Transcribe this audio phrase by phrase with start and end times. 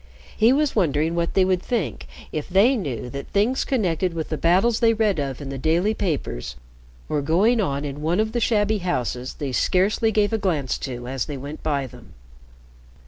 [0.35, 4.35] He was wondering what they would think if they knew that things connected with the
[4.37, 6.55] battles they read of in the daily papers
[7.07, 11.07] were going on in one of the shabby houses they scarcely gave a glance to
[11.07, 12.13] as they went by them.